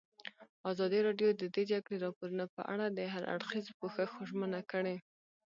ازادي 0.71 0.99
راډیو 1.07 1.29
د 1.35 1.43
د 1.55 1.57
جګړې 1.71 1.97
راپورونه 2.05 2.45
په 2.55 2.61
اړه 2.73 2.85
د 2.89 2.99
هر 3.13 3.23
اړخیز 3.35 3.65
پوښښ 3.79 4.11
ژمنه 4.29 4.61
کړې. 4.71 4.95